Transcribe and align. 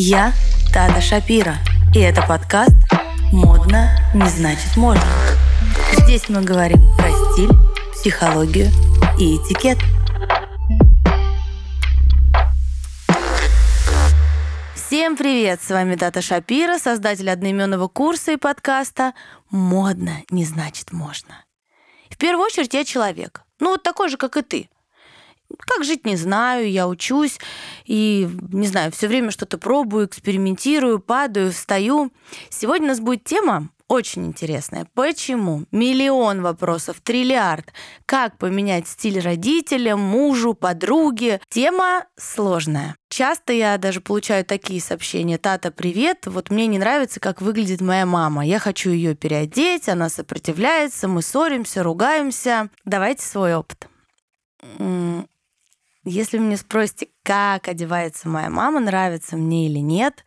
Я 0.00 0.32
Тата 0.72 1.00
Шапира, 1.00 1.56
и 1.92 1.98
это 1.98 2.22
подкаст 2.22 2.76
«Модно 3.32 3.90
не 4.14 4.28
значит 4.28 4.76
можно». 4.76 5.02
Здесь 5.92 6.28
мы 6.28 6.40
говорим 6.40 6.78
про 6.96 7.10
стиль, 7.10 7.50
психологию 7.94 8.68
и 9.18 9.34
этикет. 9.34 9.76
Всем 14.76 15.16
привет! 15.16 15.60
С 15.60 15.70
вами 15.70 15.96
Дата 15.96 16.22
Шапира, 16.22 16.78
создатель 16.78 17.28
одноименного 17.28 17.88
курса 17.88 18.30
и 18.30 18.36
подкаста 18.36 19.14
«Модно 19.50 20.22
не 20.30 20.44
значит 20.44 20.92
можно». 20.92 21.44
В 22.08 22.16
первую 22.18 22.46
очередь 22.46 22.72
я 22.72 22.84
человек, 22.84 23.42
ну 23.58 23.70
вот 23.70 23.82
такой 23.82 24.10
же, 24.10 24.16
как 24.16 24.36
и 24.36 24.42
ты– 24.42 24.70
как 25.58 25.84
жить 25.84 26.06
не 26.06 26.16
знаю, 26.16 26.70
я 26.70 26.88
учусь 26.88 27.38
и, 27.84 28.28
не 28.52 28.66
знаю, 28.66 28.92
все 28.92 29.08
время 29.08 29.30
что-то 29.30 29.58
пробую, 29.58 30.06
экспериментирую, 30.06 30.98
падаю, 30.98 31.52
встаю. 31.52 32.12
Сегодня 32.50 32.86
у 32.86 32.88
нас 32.88 33.00
будет 33.00 33.24
тема 33.24 33.68
очень 33.88 34.26
интересная. 34.26 34.86
Почему? 34.92 35.64
Миллион 35.72 36.42
вопросов, 36.42 37.00
триллиард. 37.02 37.72
Как 38.04 38.36
поменять 38.36 38.86
стиль 38.86 39.18
родителям, 39.18 39.98
мужу, 39.98 40.52
подруге? 40.52 41.40
Тема 41.48 42.04
сложная. 42.16 42.96
Часто 43.08 43.54
я 43.54 43.78
даже 43.78 44.02
получаю 44.02 44.44
такие 44.44 44.82
сообщения. 44.82 45.38
Тата, 45.38 45.70
привет. 45.70 46.26
Вот 46.26 46.50
мне 46.50 46.66
не 46.66 46.78
нравится, 46.78 47.18
как 47.18 47.40
выглядит 47.40 47.80
моя 47.80 48.04
мама. 48.04 48.44
Я 48.44 48.58
хочу 48.58 48.90
ее 48.90 49.14
переодеть, 49.14 49.88
она 49.88 50.10
сопротивляется, 50.10 51.08
мы 51.08 51.22
ссоримся, 51.22 51.82
ругаемся. 51.82 52.68
Давайте 52.84 53.24
свой 53.24 53.54
опыт. 53.54 53.88
Если 56.08 56.38
вы 56.38 56.44
меня 56.44 56.56
спросите, 56.56 57.08
как 57.22 57.68
одевается 57.68 58.30
моя 58.30 58.48
мама, 58.48 58.80
нравится 58.80 59.36
мне 59.36 59.66
или 59.66 59.78
нет, 59.78 60.24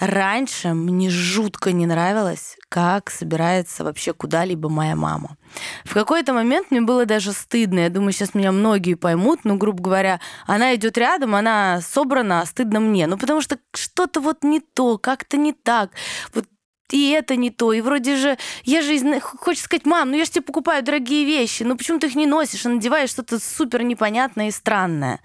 раньше 0.00 0.74
мне 0.74 1.10
жутко 1.10 1.70
не 1.70 1.86
нравилось, 1.86 2.56
как 2.68 3.08
собирается 3.08 3.84
вообще 3.84 4.14
куда-либо 4.14 4.68
моя 4.68 4.96
мама. 4.96 5.36
В 5.84 5.94
какой-то 5.94 6.32
момент 6.32 6.72
мне 6.72 6.80
было 6.80 7.06
даже 7.06 7.32
стыдно. 7.32 7.78
Я 7.80 7.88
думаю, 7.88 8.10
сейчас 8.10 8.34
меня 8.34 8.50
многие 8.50 8.94
поймут. 8.94 9.44
Ну, 9.44 9.56
грубо 9.56 9.80
говоря, 9.80 10.18
она 10.44 10.74
идет 10.74 10.98
рядом, 10.98 11.36
она 11.36 11.80
собрана, 11.82 12.40
а 12.40 12.46
стыдно 12.46 12.80
мне. 12.80 13.06
Ну, 13.06 13.16
потому 13.16 13.42
что 13.42 13.58
что-то 13.74 14.20
вот 14.20 14.42
не 14.42 14.58
то, 14.58 14.98
как-то 14.98 15.36
не 15.36 15.52
так. 15.52 15.92
Вот 16.34 16.46
и 16.92 17.10
это 17.10 17.36
не 17.36 17.50
то, 17.50 17.72
и 17.72 17.80
вроде 17.80 18.16
же, 18.16 18.38
я 18.64 18.82
же, 18.82 19.20
хочешь 19.20 19.64
сказать, 19.64 19.86
мам, 19.86 20.10
ну 20.10 20.16
я 20.16 20.24
же 20.24 20.30
тебе 20.30 20.42
покупаю 20.42 20.82
дорогие 20.82 21.24
вещи, 21.24 21.62
ну 21.62 21.76
почему 21.76 21.98
ты 21.98 22.06
их 22.08 22.14
не 22.14 22.26
носишь, 22.26 22.66
а 22.66 22.68
надеваешь 22.68 23.10
что-то 23.10 23.38
супер 23.38 23.82
непонятное 23.82 24.48
и 24.48 24.52
странное. 24.52 25.20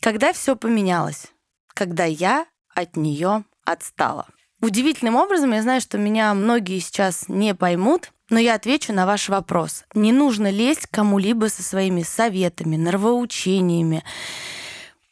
Когда 0.00 0.32
все 0.32 0.56
поменялось? 0.56 1.28
Когда 1.74 2.04
я 2.04 2.46
от 2.74 2.96
нее 2.96 3.44
отстала. 3.64 4.26
Удивительным 4.60 5.16
образом 5.16 5.52
я 5.52 5.62
знаю, 5.62 5.80
что 5.80 5.98
меня 5.98 6.32
многие 6.34 6.78
сейчас 6.78 7.28
не 7.28 7.54
поймут, 7.54 8.12
но 8.30 8.38
я 8.38 8.54
отвечу 8.54 8.92
на 8.92 9.06
ваш 9.06 9.28
вопрос. 9.28 9.84
Не 9.94 10.12
нужно 10.12 10.50
лезть 10.50 10.86
кому-либо 10.90 11.46
со 11.46 11.62
своими 11.62 12.02
советами, 12.02 12.76
нравоучениями. 12.76 14.04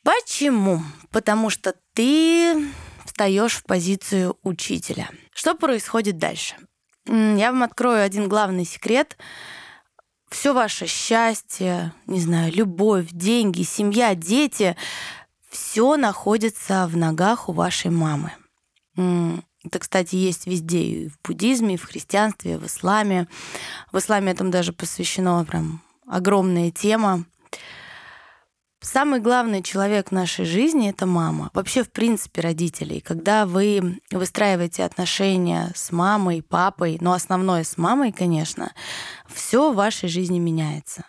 Почему? 0.03 0.83
Потому 1.11 1.51
что 1.51 1.75
ты 1.95 2.69
встаешь 3.05 3.55
в 3.55 3.65
позицию 3.65 4.37
учителя. 4.43 5.11
Что 5.33 5.55
происходит 5.55 6.19
дальше? 6.19 6.57
Я 7.07 7.53
вам 7.53 7.63
открою 7.63 8.05
один 8.05 8.29
главный 8.29 8.65
секрет. 8.65 9.17
Все 10.29 10.53
ваше 10.55 10.87
счастье, 10.87 11.93
не 12.07 12.21
знаю, 12.21 12.53
любовь, 12.53 13.09
деньги, 13.11 13.63
семья, 13.63 14.15
дети, 14.15 14.77
все 15.49 15.97
находится 15.97 16.87
в 16.87 16.97
ногах 16.97 17.49
у 17.49 17.53
вашей 17.53 17.91
мамы. 17.91 18.33
Это, 18.97 19.79
кстати, 19.79 20.15
есть 20.15 20.47
везде, 20.47 20.83
и 20.83 21.09
в 21.09 21.19
буддизме, 21.23 21.75
и 21.75 21.77
в 21.77 21.85
христианстве, 21.85 22.55
и 22.55 22.57
в 22.57 22.67
исламе. 22.67 23.29
В 23.93 23.99
исламе 23.99 24.33
этому 24.33 24.51
даже 24.51 24.73
посвящена 24.73 25.45
прям 25.45 25.83
огромная 26.07 26.71
тема. 26.71 27.25
Самый 28.83 29.21
главный 29.21 29.63
человек 29.63 30.11
нашей 30.11 30.47
жизни— 30.47 30.89
это 30.91 31.05
мама. 31.05 31.51
Вообще, 31.53 31.85
в 31.85 31.93
принципе, 31.93 32.41
родители. 32.41 32.95
И 32.95 33.01
когда 33.01 33.45
вы 33.45 34.01
выстраиваете 34.11 34.85
отношения 34.85 35.71
с 35.75 35.93
мамой, 35.93 36.43
папой, 36.43 36.97
но 37.03 37.13
основное 37.13 37.63
с 37.63 37.77
мамой, 37.77 38.11
конечно, 38.11 38.73
все 39.29 39.71
в 39.71 39.77
вашей 39.77 40.09
жизни 40.09 40.39
меняется. 40.39 41.05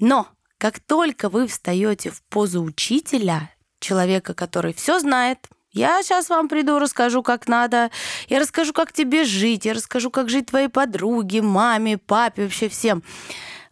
Но 0.00 0.26
как 0.58 0.80
только 0.80 1.28
вы 1.28 1.46
встаете 1.46 2.10
в 2.10 2.22
позу 2.24 2.64
учителя, 2.64 3.50
человека, 3.78 4.34
который 4.34 4.74
все 4.74 4.98
знает, 4.98 5.38
я 5.70 6.02
сейчас 6.02 6.28
вам 6.28 6.48
приду, 6.48 6.80
расскажу, 6.80 7.22
как 7.22 7.46
надо. 7.46 7.90
Я 8.28 8.40
расскажу, 8.40 8.72
как 8.72 8.92
тебе 8.92 9.24
жить. 9.24 9.64
Я 9.64 9.74
расскажу, 9.74 10.10
как 10.10 10.28
жить 10.28 10.46
твоей 10.46 10.68
подруге, 10.68 11.40
маме, 11.40 11.98
папе, 11.98 12.44
вообще 12.44 12.68
всем 12.68 13.04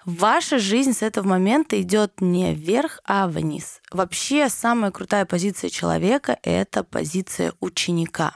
Ваша 0.05 0.59
жизнь 0.59 0.93
с 0.93 1.03
этого 1.03 1.27
момента 1.27 1.81
идет 1.81 2.21
не 2.21 2.55
вверх, 2.55 3.01
а 3.05 3.29
вниз. 3.29 3.81
Вообще 3.93 4.49
самая 4.49 4.91
крутая 4.91 5.27
позиция 5.27 5.71
человека— 5.71 6.39
это 6.43 6.83
позиция 6.83 7.53
ученика. 7.61 8.35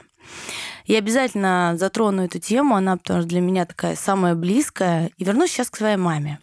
Я 0.85 0.99
обязательно 0.99 1.75
затрону 1.77 2.23
эту 2.23 2.39
тему, 2.39 2.75
она 2.75 2.95
потому 2.95 3.21
что 3.21 3.29
для 3.29 3.41
меня 3.41 3.65
такая 3.65 3.95
самая 3.95 4.35
близкая. 4.35 5.11
И 5.17 5.25
вернусь 5.25 5.51
сейчас 5.51 5.69
к 5.69 5.77
своей 5.77 5.97
маме. 5.97 6.39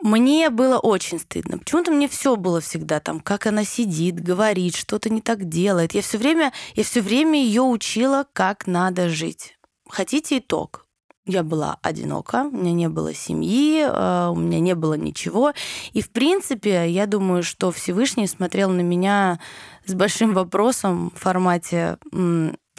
Мне 0.00 0.50
было 0.50 0.78
очень 0.78 1.20
стыдно. 1.20 1.58
Почему-то 1.58 1.92
мне 1.92 2.08
все 2.08 2.36
было 2.36 2.60
всегда 2.60 2.98
там, 2.98 3.20
как 3.20 3.46
она 3.46 3.64
сидит, 3.64 4.16
говорит, 4.20 4.74
что-то 4.74 5.10
не 5.10 5.20
так 5.20 5.48
делает. 5.48 5.94
Я 5.94 6.02
все 6.02 6.18
время, 6.18 6.52
я 6.74 6.82
все 6.82 7.02
время 7.02 7.40
ее 7.40 7.62
учила, 7.62 8.26
как 8.32 8.66
надо 8.66 9.08
жить. 9.08 9.56
Хотите 9.88 10.38
итог? 10.38 10.86
Я 11.24 11.42
была 11.42 11.78
одинока, 11.82 12.48
у 12.52 12.56
меня 12.56 12.72
не 12.72 12.88
было 12.88 13.14
семьи, 13.14 13.82
э, 13.82 14.28
у 14.30 14.34
меня 14.34 14.60
не 14.60 14.74
было 14.74 14.94
ничего. 14.94 15.52
И, 15.92 16.02
в 16.02 16.10
принципе, 16.10 16.88
я 16.90 17.06
думаю, 17.06 17.42
что 17.42 17.70
Всевышний 17.70 18.26
смотрел 18.26 18.70
на 18.70 18.80
меня 18.80 19.38
с 19.86 19.94
большим 19.94 20.34
вопросом 20.34 21.12
в 21.14 21.18
формате, 21.18 21.98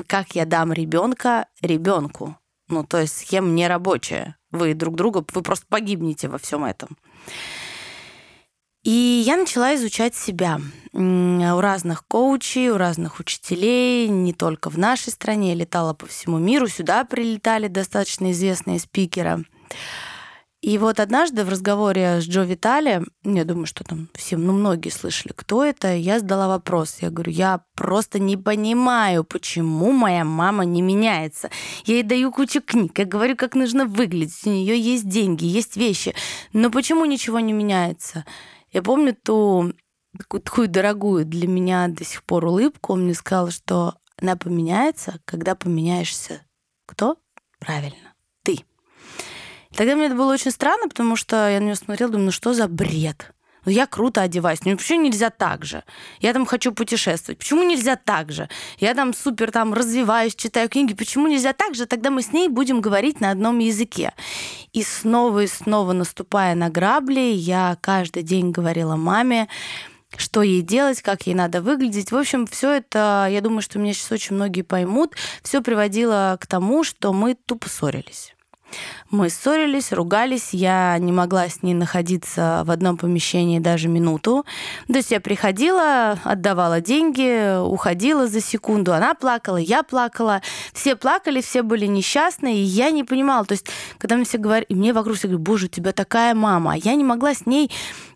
как 0.07 0.35
я 0.35 0.45
дам 0.45 0.73
ребенка 0.73 1.47
ребенку. 1.61 2.37
Ну, 2.69 2.83
то 2.83 2.99
есть 2.99 3.17
схема 3.17 3.49
не 3.49 3.67
рабочая. 3.67 4.37
Вы 4.51 4.73
друг 4.73 4.95
друга, 4.95 5.23
вы 5.33 5.41
просто 5.41 5.65
погибнете 5.67 6.27
во 6.27 6.37
всем 6.37 6.65
этом. 6.65 6.97
И 8.83 9.23
я 9.25 9.37
начала 9.37 9.75
изучать 9.75 10.15
себя 10.15 10.59
у 10.93 11.59
разных 11.59 12.05
коучей, 12.07 12.69
у 12.69 12.77
разных 12.77 13.19
учителей, 13.19 14.07
не 14.07 14.33
только 14.33 14.69
в 14.69 14.77
нашей 14.77 15.11
стране, 15.11 15.49
я 15.49 15.55
летала 15.55 15.93
по 15.93 16.05
всему 16.05 16.37
миру, 16.37 16.67
сюда 16.67 17.03
прилетали 17.03 17.67
достаточно 17.67 18.31
известные 18.31 18.79
спикеры. 18.79 19.45
И 20.61 20.77
вот 20.77 21.01
однажды 21.01 21.43
в 21.43 21.49
разговоре 21.49 22.21
с 22.21 22.23
Джо 22.23 22.43
Витали, 22.43 23.03
я 23.25 23.43
думаю, 23.43 23.65
что 23.65 23.83
там 23.83 24.07
все, 24.13 24.37
ну, 24.37 24.53
многие 24.53 24.91
слышали, 24.91 25.33
кто 25.35 25.61
это, 25.61 25.93
я 25.93 26.19
задала 26.19 26.47
вопрос. 26.47 26.99
Я 27.01 27.09
говорю, 27.09 27.33
я 27.33 27.65
просто 27.75 28.17
не 28.17 28.37
понимаю, 28.37 29.25
почему 29.25 29.91
моя 29.91 30.23
мама 30.23 30.63
не 30.63 30.81
меняется. 30.81 31.49
Я 31.83 31.95
ей 31.95 32.03
даю 32.03 32.31
кучу 32.31 32.61
книг, 32.61 32.97
я 32.97 33.03
говорю, 33.03 33.35
как 33.35 33.55
нужно 33.55 33.85
выглядеть, 33.85 34.39
у 34.45 34.51
нее 34.51 34.79
есть 34.79 35.09
деньги, 35.09 35.43
есть 35.43 35.75
вещи, 35.75 36.15
но 36.53 36.69
почему 36.69 37.03
ничего 37.03 37.41
не 37.41 37.51
меняется? 37.51 38.23
Я 38.71 38.81
помню 38.81 39.13
ту 39.21 39.73
такую 40.18 40.68
дорогую 40.68 41.25
для 41.25 41.47
меня 41.47 41.88
до 41.88 42.03
сих 42.03 42.24
пор 42.24 42.46
улыбку. 42.46 42.94
Он 42.94 43.03
мне 43.03 43.13
сказал, 43.13 43.51
что 43.51 43.96
она 44.22 44.35
поменяется, 44.35 45.19
когда 45.25 45.56
поменяешься. 45.56 46.41
Кто? 46.85 47.18
Правильно, 47.59 48.13
ты. 48.44 48.66
Тогда 49.75 49.96
мне 49.96 50.06
это 50.06 50.16
было 50.16 50.34
очень 50.34 50.51
странно, 50.51 50.88
потому 50.88 51.16
что 51.16 51.50
я 51.50 51.59
на 51.59 51.66
нее 51.66 51.75
смотрела, 51.75 52.12
думаю, 52.12 52.25
ну 52.25 52.31
что 52.31 52.53
за 52.53 52.68
бред? 52.68 53.34
ну 53.66 53.72
я 53.72 53.88
круто 53.88 54.22
одеваюсь, 54.22 54.63
ну 54.66 54.75
почему 54.78 55.01
нельзя 55.01 55.29
так 55.29 55.66
же? 55.66 55.83
Я 56.19 56.33
там 56.33 56.45
хочу 56.45 56.74
путешествовать, 56.74 57.39
почему 57.39 57.63
нельзя 57.63 57.95
так 57.95 58.31
же? 58.31 58.50
Я 58.77 58.94
там 58.94 59.13
супер 59.13 59.51
там 59.51 59.74
развиваюсь, 59.74 60.36
читаю 60.36 60.69
книги, 60.69 60.94
почему 60.94 61.27
нельзя 61.27 61.54
так 61.54 61.75
же? 61.75 61.86
Тогда 61.86 62.09
мы 62.09 62.21
с 62.21 62.33
ней 62.33 62.50
будем 62.50 62.81
говорить 62.81 63.21
на 63.21 63.31
одном 63.31 63.59
языке. 63.59 64.13
И 64.74 64.83
снова 64.83 65.44
и 65.44 65.48
снова 65.48 65.94
наступая 65.94 66.56
на 66.56 66.69
грабли, 66.69 67.19
я 67.19 67.77
каждый 67.81 68.24
день 68.24 68.51
говорила 68.51 68.95
маме, 68.95 69.48
что 70.18 70.42
ей 70.42 70.62
делать, 70.62 71.01
как 71.01 71.27
ей 71.27 71.36
надо 71.36 71.62
выглядеть. 71.62 72.12
В 72.12 72.18
общем, 72.18 72.48
все 72.48 72.71
это, 72.71 73.27
я 73.30 73.42
думаю, 73.42 73.62
что 73.62 73.80
меня 73.80 73.94
сейчас 73.94 74.12
очень 74.12 74.36
многие 74.36 74.62
поймут, 74.62 75.15
все 75.44 75.62
приводило 75.62 76.38
к 76.39 76.48
тому, 76.48 76.83
что 76.83 77.13
мы 77.13 77.36
тупо 77.36 77.69
ссорились. 77.69 78.36
Мы 79.09 79.29
ссорились, 79.29 79.91
ругались, 79.91 80.49
я 80.53 80.97
не 80.97 81.11
могла 81.11 81.47
с 81.47 81.61
ней 81.61 81.73
находиться 81.73 82.63
в 82.65 82.71
одном 82.71 82.97
помещении 82.97 83.59
даже 83.59 83.87
минуту. 83.87 84.45
То 84.87 84.95
есть 84.95 85.11
я 85.11 85.19
приходила, 85.19 86.17
отдавала 86.23 86.81
деньги, 86.81 87.59
уходила 87.59 88.27
за 88.27 88.41
секунду, 88.41 88.93
она 88.93 89.13
плакала, 89.13 89.57
я 89.57 89.83
плакала, 89.83 90.41
все 90.73 90.95
плакали, 90.95 91.41
все 91.41 91.61
были 91.61 91.85
несчастны, 91.85 92.55
и 92.55 92.61
я 92.61 92.91
не 92.91 93.03
понимала. 93.03 93.45
То 93.45 93.53
есть, 93.53 93.67
когда 93.97 94.15
мне 94.15 94.25
все 94.25 94.37
говорят, 94.37 94.65
и 94.69 94.75
мне 94.75 94.93
вокруг 94.93 95.17
все 95.17 95.27
говорят, 95.27 95.45
боже, 95.45 95.65
у 95.65 95.69
тебя 95.69 95.91
такая 95.91 96.33
мама, 96.33 96.73
а 96.73 96.77
я 96.77 96.95
не 96.95 97.03
могла 97.03 97.33
с 97.33 97.45
ней, 97.45 97.69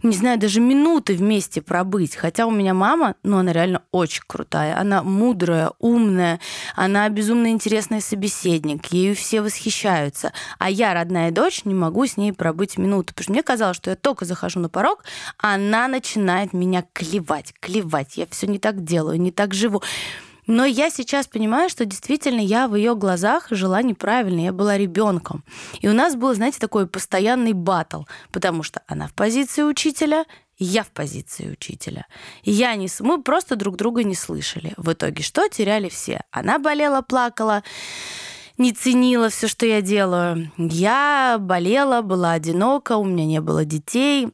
не 0.04 0.16
знаю, 0.16 0.40
даже 0.40 0.60
минуты 0.60 1.16
вместе 1.16 1.62
пробыть. 1.62 2.16
Хотя 2.16 2.48
у 2.48 2.52
меня 2.52 2.74
мама, 2.74 3.16
ну, 3.24 3.38
она 3.38 3.54
реально 3.54 3.84
очень 3.92 4.24
крутая, 4.26 4.80
она 4.80 5.04
мудрая, 5.04 5.72
умная, 5.80 6.40
она 6.76 7.08
безумно 7.10 7.48
интересный 7.48 8.02
собеседник, 8.02 8.88
ею 8.88 9.16
все 9.16 9.42
восхищаются. 9.42 10.34
А 10.60 10.70
я, 10.70 10.94
родная 10.94 11.32
дочь, 11.32 11.66
не 11.66 11.74
могу 11.74 12.06
с 12.06 12.18
ней 12.18 12.34
пробыть 12.34 12.78
минуту, 12.78 13.14
потому 13.14 13.24
что 13.24 13.32
мне 13.34 13.44
казалось, 13.44 13.78
что 13.78 13.90
я 13.90 13.96
только 13.96 14.26
захожу 14.26 14.60
на 14.60 14.70
порог, 14.70 15.04
она 15.38 15.88
начинает 15.88 16.54
меня 16.54 16.84
клевать, 16.94 17.54
клевать. 17.60 18.18
Я 18.18 18.28
все 18.30 18.48
не 18.48 18.60
так 18.60 18.84
делаю, 18.84 19.20
не 19.20 19.32
так 19.32 19.54
живу. 19.54 19.82
Но 20.48 20.64
я 20.64 20.90
сейчас 20.90 21.28
понимаю, 21.28 21.70
что 21.70 21.86
действительно 21.86 22.40
я 22.40 22.70
в 22.70 22.76
ее 22.76 22.96
глазах 22.96 23.48
жила 23.52 23.82
неправильно, 23.82 24.40
я 24.40 24.54
была 24.54 24.78
ребенком. 24.78 25.44
И 25.82 25.90
у 25.90 25.94
нас 25.94 26.16
был, 26.16 26.34
знаете, 26.34 26.58
такой 26.58 26.88
постоянный 26.88 27.52
батл, 27.52 28.04
потому 28.32 28.64
что 28.64 28.82
она 28.88 29.08
в 29.08 29.14
позиции 29.14 29.64
учителя, 29.64 30.24
я 30.58 30.84
в 30.84 30.90
позиции 30.90 31.52
учителя. 31.52 32.08
Я 32.44 32.74
не... 32.76 32.88
Мы 33.02 33.22
просто 33.22 33.58
друг 33.58 33.76
друга 33.76 34.04
не 34.04 34.16
слышали. 34.16 34.74
В 34.78 34.94
итоге 34.94 35.22
что? 35.22 35.48
Теряли 35.50 35.90
все. 35.90 36.22
Она 36.32 36.58
болела, 36.60 37.02
плакала 37.02 37.62
не 38.58 38.74
ценила 38.74 39.30
все, 39.30 39.48
что 39.48 39.66
я 39.66 39.82
делаю. 39.82 40.52
Я 40.58 41.38
болела, 41.40 42.02
была 42.02 42.34
одинока, 42.34 42.98
у 42.98 43.06
меня 43.06 43.26
не 43.26 43.42
было 43.42 43.66
детей. 43.66 44.30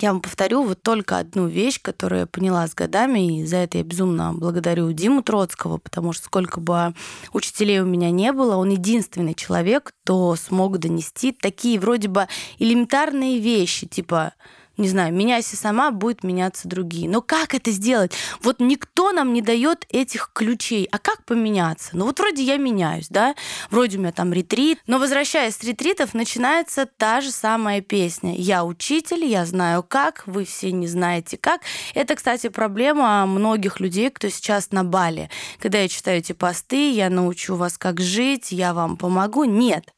Я 0.00 0.10
вам 0.10 0.20
повторю 0.20 0.64
вот 0.64 0.82
только 0.82 1.18
одну 1.18 1.46
вещь, 1.46 1.80
которую 1.80 2.22
я 2.22 2.26
поняла 2.26 2.66
с 2.66 2.74
годами, 2.74 3.40
и 3.40 3.46
за 3.46 3.58
это 3.58 3.78
я 3.78 3.84
безумно 3.84 4.34
благодарю 4.34 4.90
Диму 4.92 5.22
Троцкого, 5.22 5.78
потому 5.78 6.12
что 6.12 6.24
сколько 6.24 6.58
бы 6.58 6.94
учителей 7.32 7.80
у 7.80 7.86
меня 7.86 8.10
не 8.10 8.32
было, 8.32 8.56
он 8.56 8.70
единственный 8.70 9.34
человек, 9.34 9.94
кто 10.02 10.34
смог 10.34 10.78
донести 10.78 11.30
такие 11.30 11.78
вроде 11.78 12.08
бы 12.08 12.26
элементарные 12.58 13.38
вещи, 13.38 13.86
типа 13.86 14.34
не 14.76 14.88
знаю, 14.88 15.12
меняйся 15.12 15.56
сама, 15.56 15.90
будет 15.90 16.24
меняться 16.24 16.68
другие. 16.68 17.08
Но 17.08 17.22
как 17.22 17.54
это 17.54 17.70
сделать? 17.70 18.12
Вот 18.42 18.60
никто 18.60 19.12
нам 19.12 19.32
не 19.32 19.42
дает 19.42 19.86
этих 19.88 20.30
ключей. 20.32 20.88
А 20.90 20.98
как 20.98 21.24
поменяться? 21.24 21.90
Ну 21.92 22.06
вот 22.06 22.18
вроде 22.18 22.42
я 22.42 22.56
меняюсь, 22.56 23.08
да, 23.08 23.34
вроде 23.70 23.98
у 23.98 24.00
меня 24.00 24.12
там 24.12 24.32
ретрит, 24.32 24.80
но 24.86 24.98
возвращаясь 24.98 25.56
с 25.56 25.62
ретритов, 25.62 26.14
начинается 26.14 26.86
та 26.86 27.20
же 27.20 27.30
самая 27.30 27.80
песня. 27.80 28.34
Я 28.34 28.64
учитель, 28.64 29.24
я 29.24 29.46
знаю 29.46 29.82
как, 29.82 30.24
вы 30.26 30.44
все 30.44 30.72
не 30.72 30.88
знаете 30.88 31.36
как. 31.36 31.60
Это, 31.94 32.16
кстати, 32.16 32.48
проблема 32.48 33.26
многих 33.26 33.80
людей, 33.80 34.10
кто 34.10 34.28
сейчас 34.28 34.72
на 34.72 34.84
Бали. 34.84 35.30
Когда 35.60 35.78
я 35.78 35.88
читаю 35.88 36.18
эти 36.18 36.32
посты, 36.32 36.90
я 36.90 37.10
научу 37.10 37.54
вас 37.54 37.78
как 37.78 38.00
жить, 38.00 38.52
я 38.52 38.74
вам 38.74 38.96
помогу. 38.96 39.44
Нет. 39.44 39.92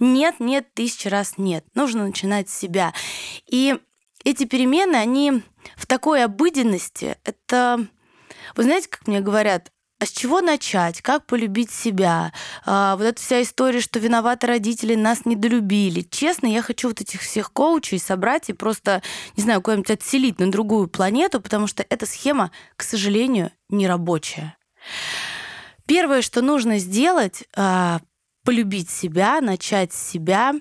Нет, 0.00 0.36
нет, 0.40 0.72
тысячи 0.74 1.08
раз 1.08 1.34
нет. 1.36 1.64
Нужно 1.74 2.06
начинать 2.06 2.48
с 2.48 2.58
себя. 2.58 2.92
И 3.46 3.76
эти 4.26 4.44
перемены, 4.44 4.96
они 4.96 5.42
в 5.76 5.86
такой 5.86 6.24
обыденности, 6.24 7.16
это, 7.24 7.86
вы 8.56 8.62
знаете, 8.64 8.88
как 8.88 9.06
мне 9.06 9.20
говорят, 9.20 9.70
а 9.98 10.04
с 10.04 10.10
чего 10.10 10.40
начать? 10.42 11.00
Как 11.00 11.24
полюбить 11.26 11.70
себя? 11.70 12.32
А, 12.66 12.96
вот 12.96 13.04
эта 13.04 13.22
вся 13.22 13.40
история, 13.40 13.80
что 13.80 13.98
виноваты 13.98 14.46
родители, 14.46 14.94
нас 14.94 15.24
недолюбили. 15.24 16.02
Честно, 16.02 16.48
я 16.48 16.60
хочу 16.60 16.88
вот 16.88 17.00
этих 17.00 17.22
всех 17.22 17.50
коучей 17.52 17.98
собрать 17.98 18.50
и 18.50 18.52
просто, 18.52 19.00
не 19.36 19.44
знаю, 19.44 19.62
куда-нибудь 19.62 19.90
отселить 19.90 20.38
на 20.38 20.50
другую 20.50 20.88
планету, 20.88 21.40
потому 21.40 21.66
что 21.66 21.86
эта 21.88 22.04
схема, 22.04 22.50
к 22.76 22.82
сожалению, 22.82 23.52
не 23.70 23.86
рабочая. 23.86 24.58
Первое, 25.86 26.20
что 26.20 26.42
нужно 26.42 26.78
сделать, 26.78 27.44
а, 27.54 28.00
полюбить 28.44 28.90
себя, 28.90 29.40
начать 29.40 29.94
с 29.94 30.10
себя, 30.10 30.52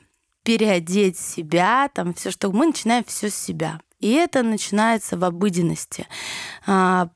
переодеть 0.45 1.18
себя, 1.19 1.89
там 1.94 2.13
все, 2.13 2.31
что 2.31 2.51
мы 2.51 2.68
начинаем 2.68 3.03
все 3.03 3.30
с 3.30 3.36
себя. 3.36 3.81
И 4.00 4.12
это 4.12 4.44
начинается 4.44 5.18
в 5.18 5.24
обыденности. 5.24 6.07
А, 6.68 7.09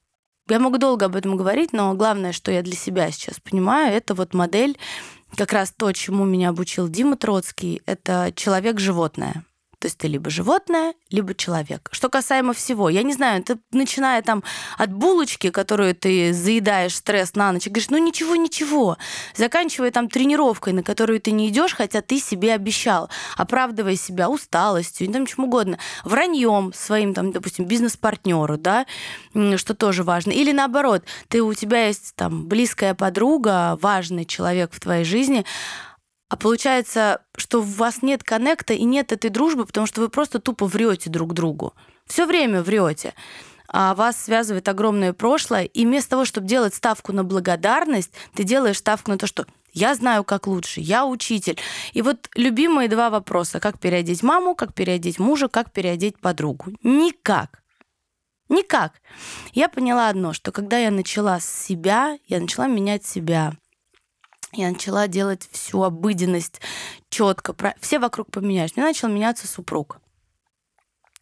я 0.49 0.59
могу 0.59 0.79
долго 0.79 1.05
об 1.05 1.15
этом 1.15 1.37
говорить, 1.37 1.71
но 1.71 1.93
главное, 1.93 2.31
что 2.31 2.51
я 2.51 2.63
для 2.63 2.75
себя 2.75 3.11
сейчас 3.11 3.39
понимаю, 3.39 3.95
это 3.95 4.15
вот 4.15 4.33
модель, 4.33 4.77
как 5.37 5.53
раз 5.53 5.71
то, 5.71 5.91
чему 5.91 6.25
меня 6.25 6.49
обучил 6.49 6.89
Дима 6.89 7.15
Троцкий, 7.15 7.83
это 7.85 8.33
человек-животное. 8.35 9.45
То 9.79 9.85
есть 9.85 9.97
ты 9.97 10.07
либо 10.07 10.29
животное, 10.29 10.93
либо 11.09 11.33
человек. 11.33 11.89
Что 11.91 12.09
касаемо 12.09 12.53
всего, 12.53 12.89
я 12.89 13.01
не 13.01 13.13
знаю, 13.13 13.41
ты 13.41 13.57
начиная 13.71 14.21
там 14.21 14.43
от 14.77 14.91
булочки, 14.91 15.51
которую 15.51 15.95
ты 15.95 16.33
заедаешь 16.33 16.95
стресс 16.95 17.33
на 17.35 17.53
ночь, 17.53 17.67
и 17.67 17.69
говоришь, 17.69 17.89
ну 17.89 17.97
ничего, 17.97 18.35
ничего, 18.35 18.97
заканчивая 19.35 19.91
там 19.91 20.09
тренировкой, 20.09 20.73
на 20.73 20.83
которую 20.83 21.21
ты 21.21 21.31
не 21.31 21.47
идешь, 21.47 21.73
хотя 21.73 22.01
ты 22.01 22.19
себе 22.19 22.53
обещал, 22.53 23.09
оправдывая 23.37 23.95
себя 23.95 24.29
усталостью, 24.29 25.11
там 25.13 25.25
чем 25.25 25.45
угодно, 25.45 25.79
враньем 26.03 26.73
своим, 26.73 27.13
там, 27.13 27.31
допустим, 27.31 27.65
бизнес-партнеру, 27.65 28.57
да, 28.57 28.85
что 29.55 29.73
тоже 29.73 30.03
важно. 30.03 30.31
Или 30.31 30.51
наоборот, 30.51 31.03
ты 31.29 31.41
у 31.41 31.53
тебя 31.53 31.87
есть 31.87 32.15
там 32.15 32.47
близкая 32.47 32.95
подруга, 32.95 33.77
важный 33.81 34.25
человек 34.25 34.73
в 34.73 34.79
твоей 34.81 35.05
жизни, 35.05 35.45
а 36.29 36.37
получается, 36.37 37.21
что 37.35 37.59
у 37.59 37.63
вас 37.63 38.01
нет 38.03 38.23
коннекта 38.23 38.73
и 38.73 38.83
нет 38.83 39.11
этой 39.11 39.31
дружбы, 39.31 39.65
потому 39.65 39.87
что 39.87 40.01
вы 40.01 40.09
просто 40.09 40.39
тупо 40.39 40.67
врете 40.67 41.09
друг 41.09 41.33
другу. 41.33 41.73
Все 42.05 42.25
время 42.25 42.61
врете. 42.61 43.13
А 43.67 43.93
вас 43.93 44.23
связывает 44.23 44.67
огромное 44.67 45.13
прошлое, 45.13 45.63
и 45.65 45.85
вместо 45.85 46.11
того, 46.11 46.25
чтобы 46.25 46.47
делать 46.47 46.73
ставку 46.73 47.13
на 47.13 47.23
благодарность, 47.23 48.11
ты 48.33 48.43
делаешь 48.43 48.77
ставку 48.77 49.11
на 49.11 49.17
то, 49.17 49.27
что 49.27 49.45
я 49.73 49.93
знаю, 49.95 50.23
как 50.23 50.47
лучше, 50.47 50.81
я 50.81 51.05
учитель. 51.05 51.57
И 51.93 52.01
вот 52.01 52.29
любимые 52.35 52.89
два 52.89 53.09
вопроса. 53.09 53.59
Как 53.59 53.79
переодеть 53.79 54.23
маму, 54.23 54.55
как 54.55 54.73
переодеть 54.73 55.19
мужа, 55.19 55.47
как 55.47 55.71
переодеть 55.71 56.19
подругу. 56.19 56.71
Никак. 56.81 57.61
Никак. 58.49 58.93
Я 59.53 59.69
поняла 59.69 60.09
одно, 60.09 60.33
что 60.33 60.51
когда 60.51 60.79
я 60.79 60.89
начала 60.89 61.39
с 61.39 61.45
себя, 61.45 62.17
я 62.25 62.39
начала 62.39 62.67
менять 62.67 63.05
себя, 63.05 63.53
я 64.53 64.69
начала 64.69 65.07
делать 65.07 65.47
всю 65.51 65.83
обыденность 65.83 66.61
четко. 67.09 67.55
Все 67.79 67.99
вокруг 67.99 68.31
поменялись. 68.31 68.75
Мне 68.75 68.85
начал 68.85 69.07
меняться 69.07 69.47
супруг. 69.47 69.99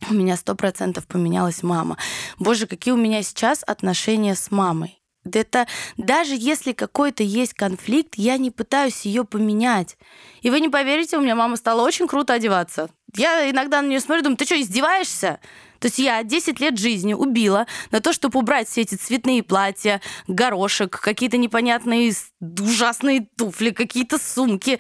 У 0.10 0.14
меня 0.14 0.38
сто 0.38 0.56
процентов 0.56 1.08
поменялась 1.08 1.64
мама. 1.64 1.98
Боже, 2.38 2.68
какие 2.68 2.94
у 2.94 2.98
меня 2.98 3.24
сейчас 3.24 3.64
отношения 3.66 4.36
с 4.36 4.52
мамой. 4.52 5.02
Это 5.26 5.68
даже 5.98 6.36
если 6.36 6.72
какой-то 6.72 7.24
есть 7.24 7.54
конфликт, 7.54 8.16
я 8.16 8.38
не 8.38 8.52
пытаюсь 8.52 9.02
ее 9.02 9.26
поменять. 9.26 9.98
И 10.42 10.50
вы 10.50 10.60
не 10.62 10.70
поверите, 10.70 11.18
у 11.18 11.22
меня 11.22 11.36
мама 11.36 11.58
стала 11.58 11.82
очень 11.82 12.08
круто 12.08 12.34
одеваться. 12.34 12.90
Я 13.16 13.50
иногда 13.50 13.82
на 13.82 13.88
нее 13.88 14.00
смотрю, 14.00 14.24
думаю, 14.24 14.38
ты 14.38 14.46
что, 14.46 14.60
издеваешься? 14.60 15.40
То 15.80 15.88
есть 15.88 16.00
я 16.00 16.24
10 16.24 16.60
лет 16.60 16.78
жизни 16.78 17.14
убила 17.14 17.68
на 17.92 18.02
то, 18.02 18.14
чтобы 18.14 18.40
убрать 18.40 18.68
все 18.68 18.82
эти 18.82 18.96
цветные 18.96 19.44
платья, 19.44 20.02
горошек, 20.28 21.00
какие-то 21.00 21.38
непонятные 21.38 22.14
ужасные 22.40 23.28
туфли, 23.38 23.72
какие-то 23.72 24.18
сумки. 24.18 24.80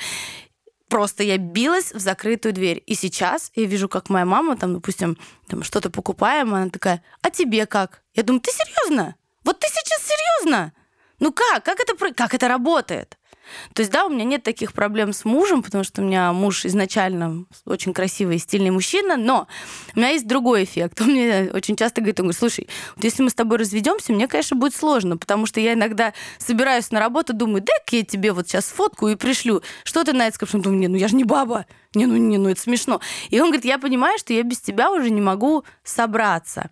Просто 0.89 1.23
я 1.23 1.37
билась 1.37 1.91
в 1.91 1.99
закрытую 1.99 2.53
дверь. 2.53 2.81
И 2.85 2.95
сейчас 2.95 3.51
я 3.55 3.65
вижу, 3.65 3.89
как 3.89 4.09
моя 4.09 4.25
мама, 4.25 4.55
там, 4.55 4.73
допустим, 4.73 5.17
там 5.47 5.63
что-то 5.63 5.89
покупаем, 5.89 6.53
она 6.53 6.69
такая, 6.69 7.03
а 7.21 7.29
тебе 7.29 7.65
как? 7.65 8.03
Я 8.13 8.23
думаю, 8.23 8.41
ты 8.41 8.51
серьезно? 8.51 9.15
Вот 9.43 9.59
ты 9.59 9.67
сейчас 9.67 10.03
серьезно? 10.03 10.73
Ну 11.19 11.33
как? 11.33 11.63
Как 11.65 11.79
это, 11.79 12.13
как 12.13 12.33
это 12.33 12.47
работает? 12.47 13.17
То 13.73 13.81
есть, 13.81 13.91
да, 13.91 14.05
у 14.05 14.09
меня 14.09 14.23
нет 14.23 14.43
таких 14.43 14.73
проблем 14.73 15.13
с 15.13 15.25
мужем, 15.25 15.63
потому 15.63 15.83
что 15.83 16.01
у 16.01 16.05
меня 16.05 16.31
муж 16.33 16.65
изначально 16.65 17.45
очень 17.65 17.93
красивый 17.93 18.37
и 18.37 18.39
стильный 18.39 18.71
мужчина, 18.71 19.17
но 19.17 19.47
у 19.95 19.99
меня 19.99 20.09
есть 20.09 20.27
другой 20.27 20.63
эффект. 20.63 21.01
Он 21.01 21.07
мне 21.07 21.49
очень 21.53 21.75
часто 21.75 22.01
говорит, 22.01 22.19
он 22.19 22.25
говорит, 22.25 22.39
слушай, 22.39 22.67
вот 22.95 23.03
если 23.03 23.23
мы 23.23 23.29
с 23.29 23.33
тобой 23.33 23.57
разведемся, 23.57 24.13
мне, 24.13 24.27
конечно, 24.27 24.55
будет 24.57 24.75
сложно, 24.75 25.17
потому 25.17 25.45
что 25.45 25.59
я 25.59 25.73
иногда 25.73 26.13
собираюсь 26.37 26.91
на 26.91 26.99
работу, 26.99 27.33
думаю, 27.33 27.61
дай-ка 27.61 27.97
я 27.97 28.03
тебе 28.03 28.31
вот 28.31 28.47
сейчас 28.47 28.65
фотку 28.65 29.07
и 29.07 29.15
пришлю. 29.15 29.61
Что 29.83 30.03
ты 30.03 30.13
на 30.13 30.27
это 30.27 30.35
скажешь? 30.35 30.55
Он 30.55 30.61
думает, 30.61 30.81
не, 30.81 30.87
ну 30.87 30.97
я 30.97 31.07
же 31.07 31.15
не 31.15 31.23
баба. 31.23 31.65
Не, 31.93 32.05
ну 32.05 32.17
не, 32.17 32.37
ну 32.37 32.49
это 32.49 32.61
смешно. 32.61 33.01
И 33.29 33.39
он 33.39 33.47
говорит, 33.47 33.65
я 33.65 33.79
понимаю, 33.79 34.19
что 34.19 34.33
я 34.33 34.43
без 34.43 34.59
тебя 34.59 34.91
уже 34.91 35.09
не 35.09 35.21
могу 35.21 35.63
собраться. 35.83 36.69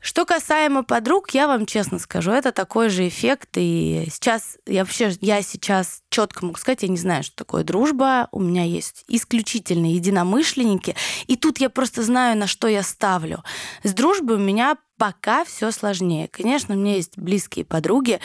Что 0.00 0.24
касаемо 0.24 0.82
подруг, 0.82 1.30
я 1.32 1.46
вам 1.46 1.66
честно 1.66 1.98
скажу, 1.98 2.30
это 2.30 2.52
такой 2.52 2.88
же 2.88 3.06
эффект. 3.06 3.50
И 3.56 4.06
сейчас 4.10 4.56
я 4.66 4.84
вообще, 4.84 5.12
я 5.20 5.42
сейчас 5.42 6.02
четко 6.08 6.46
могу 6.46 6.58
сказать, 6.58 6.82
я 6.82 6.88
не 6.88 6.96
знаю, 6.96 7.22
что 7.22 7.36
такое 7.36 7.64
дружба. 7.64 8.28
У 8.32 8.40
меня 8.40 8.64
есть 8.64 9.04
исключительно 9.08 9.92
единомышленники. 9.92 10.96
И 11.26 11.36
тут 11.36 11.58
я 11.58 11.68
просто 11.68 12.02
знаю, 12.02 12.38
на 12.38 12.46
что 12.46 12.66
я 12.66 12.82
ставлю. 12.82 13.44
С 13.82 13.92
дружбой 13.92 14.36
у 14.36 14.40
меня 14.40 14.78
пока 14.96 15.44
все 15.44 15.70
сложнее. 15.70 16.28
Конечно, 16.28 16.74
у 16.74 16.78
меня 16.78 16.94
есть 16.96 17.18
близкие 17.18 17.66
подруги. 17.66 18.20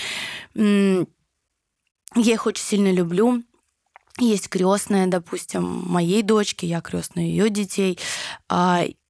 Я 0.55 1.05
их 2.15 2.45
очень 2.45 2.63
сильно 2.63 2.91
люблю. 2.93 3.43
есть 4.17 4.47
крестная, 4.47 5.07
допустим, 5.07 5.83
моей 5.85 6.21
дочки, 6.21 6.65
я 6.65 6.79
крестная 6.79 7.25
ее 7.25 7.49
детей. 7.49 7.99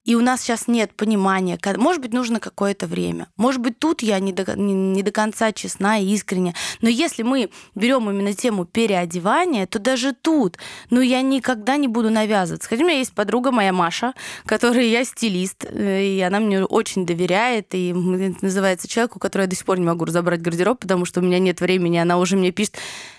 И 0.06 0.14
у 0.14 0.20
нас 0.22 0.40
сейчас 0.40 0.68
нет 0.68 0.92
понимания, 0.94 1.58
может 1.76 2.00
быть, 2.00 2.12
нужно 2.12 2.40
какое-то 2.40 2.86
время. 2.86 3.26
Может 3.36 3.60
быть, 3.60 3.78
тут 3.78 4.02
я 4.02 4.20
не 4.20 4.32
до, 4.32 4.58
не, 4.58 5.02
до 5.02 5.10
конца 5.10 5.52
честна 5.52 5.98
и 5.98 6.06
искренне. 6.06 6.54
Но 6.80 6.88
если 6.88 7.24
мы 7.24 7.50
берем 7.74 8.08
именно 8.08 8.32
тему 8.32 8.64
переодевания, 8.64 9.66
то 9.66 9.80
даже 9.80 10.12
тут, 10.12 10.58
ну, 10.90 11.00
я 11.00 11.22
никогда 11.22 11.76
не 11.76 11.88
буду 11.88 12.10
навязываться. 12.10 12.68
Хотя 12.68 12.84
у 12.84 12.86
меня 12.86 12.98
есть 12.98 13.12
подруга 13.12 13.50
моя 13.50 13.72
Маша, 13.72 14.14
которая 14.46 14.84
я 14.84 15.04
стилист, 15.04 15.66
э, 15.68 16.04
и 16.04 16.20
она 16.20 16.38
мне 16.38 16.64
очень 16.64 17.04
доверяет, 17.04 17.74
и 17.74 17.92
называется 17.92 18.86
человеку, 18.86 19.18
который 19.18 19.42
я 19.42 19.48
до 19.48 19.56
сих 19.56 19.64
пор 19.64 19.78
не 19.80 19.86
могу 19.86 20.04
разобрать 20.04 20.40
гардероб, 20.40 20.78
потому 20.78 21.04
что 21.04 21.20
у 21.20 21.24
меня 21.24 21.40
нет 21.40 21.60
времени, 21.60 21.98
она 21.98 22.18
уже 22.18 22.36
мне 22.36 22.52
пишет, 22.52 22.76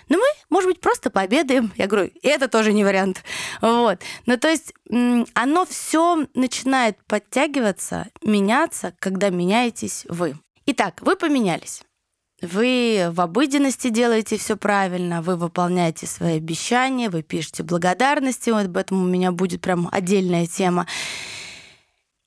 ну, 0.08 0.18
мы, 0.18 0.26
может 0.50 0.70
быть, 0.70 0.80
просто 0.80 1.10
пообедаем. 1.10 1.72
Я 1.76 1.86
говорю, 1.86 2.10
это 2.22 2.48
тоже 2.48 2.72
не 2.72 2.84
вариант. 2.84 3.22
Вот. 3.60 4.00
Ну, 4.26 4.36
то 4.36 4.48
есть 4.48 4.72
оно 5.34 5.66
все 5.66 6.26
начинает 6.34 6.96
подтягиваться, 7.06 8.08
меняться, 8.22 8.94
когда 8.98 9.30
меняетесь 9.30 10.04
вы. 10.08 10.36
Итак, 10.66 11.00
вы 11.02 11.16
поменялись. 11.16 11.82
Вы 12.40 13.08
в 13.10 13.20
обыденности 13.20 13.88
делаете 13.88 14.38
все 14.38 14.56
правильно, 14.56 15.22
вы 15.22 15.34
выполняете 15.34 16.06
свои 16.06 16.36
обещания, 16.36 17.10
вы 17.10 17.22
пишете 17.22 17.64
благодарности, 17.64 18.50
вот 18.50 18.66
об 18.66 18.76
этом 18.76 19.02
у 19.02 19.06
меня 19.06 19.32
будет 19.32 19.60
прям 19.60 19.88
отдельная 19.90 20.46
тема. 20.46 20.86